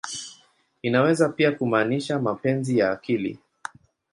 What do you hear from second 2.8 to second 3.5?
akili.